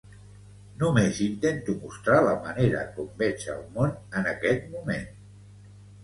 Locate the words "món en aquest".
3.75-4.65